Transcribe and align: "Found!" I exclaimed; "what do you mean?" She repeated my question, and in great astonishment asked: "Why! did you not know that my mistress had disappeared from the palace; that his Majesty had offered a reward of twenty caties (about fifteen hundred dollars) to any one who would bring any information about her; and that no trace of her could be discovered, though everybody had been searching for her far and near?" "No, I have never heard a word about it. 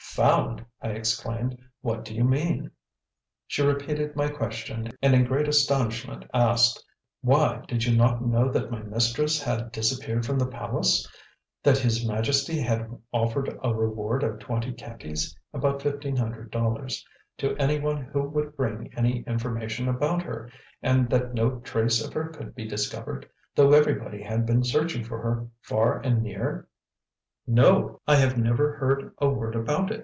"Found!" 0.15 0.65
I 0.81 0.89
exclaimed; 0.89 1.57
"what 1.79 2.03
do 2.03 2.13
you 2.13 2.25
mean?" 2.25 2.71
She 3.47 3.61
repeated 3.61 4.13
my 4.13 4.27
question, 4.27 4.91
and 5.01 5.15
in 5.15 5.23
great 5.23 5.47
astonishment 5.47 6.25
asked: 6.33 6.83
"Why! 7.21 7.63
did 7.65 7.85
you 7.85 7.95
not 7.95 8.21
know 8.21 8.51
that 8.51 8.69
my 8.69 8.81
mistress 8.83 9.41
had 9.41 9.71
disappeared 9.71 10.25
from 10.25 10.37
the 10.37 10.45
palace; 10.47 11.09
that 11.63 11.77
his 11.77 12.05
Majesty 12.05 12.59
had 12.59 12.89
offered 13.13 13.57
a 13.63 13.73
reward 13.73 14.21
of 14.23 14.39
twenty 14.39 14.73
caties 14.73 15.33
(about 15.53 15.81
fifteen 15.81 16.17
hundred 16.17 16.51
dollars) 16.51 17.05
to 17.37 17.55
any 17.55 17.79
one 17.79 18.03
who 18.03 18.21
would 18.21 18.57
bring 18.57 18.91
any 18.97 19.21
information 19.25 19.87
about 19.87 20.21
her; 20.23 20.49
and 20.83 21.09
that 21.09 21.33
no 21.33 21.59
trace 21.59 22.05
of 22.05 22.11
her 22.11 22.27
could 22.27 22.53
be 22.53 22.67
discovered, 22.67 23.29
though 23.55 23.71
everybody 23.71 24.21
had 24.21 24.45
been 24.45 24.61
searching 24.61 25.05
for 25.05 25.21
her 25.21 25.47
far 25.61 26.01
and 26.01 26.21
near?" 26.21 26.67
"No, 27.47 27.99
I 28.05 28.17
have 28.17 28.37
never 28.37 28.75
heard 28.77 29.13
a 29.17 29.29
word 29.29 29.55
about 29.55 29.89
it. 29.89 29.99